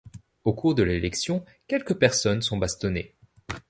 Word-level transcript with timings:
Au 0.45 0.55
cours 0.55 0.73
de 0.73 0.81
l'élection, 0.81 1.45
quelques 1.67 1.93
personnes 1.93 2.41
sont 2.41 2.57
bastonnées. 2.57 3.13